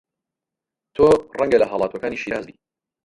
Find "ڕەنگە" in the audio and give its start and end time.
1.37-1.57